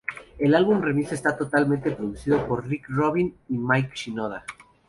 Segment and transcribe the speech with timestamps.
[0.39, 4.43] El álbum remix esta totalmente producido por Rick Rubin y Mike Shinoda.